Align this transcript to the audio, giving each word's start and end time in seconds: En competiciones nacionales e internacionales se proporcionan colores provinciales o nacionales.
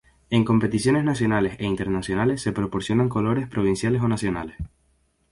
En 0.31 0.45
competiciones 0.45 1.03
nacionales 1.03 1.57
e 1.59 1.65
internacionales 1.67 2.41
se 2.41 2.51
proporcionan 2.51 3.07
colores 3.07 3.47
provinciales 3.47 4.01
o 4.01 4.07
nacionales. 4.07 4.57